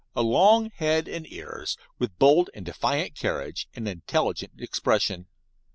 A 0.15 0.23
long 0.23 0.71
head 0.71 1.07
and 1.07 1.31
ears, 1.31 1.77
with 1.99 2.17
bold 2.17 2.49
and 2.55 2.65
defiant 2.65 3.13
carriage 3.13 3.67
and 3.75 3.87
intelligent 3.87 4.53
expression. 4.59 5.27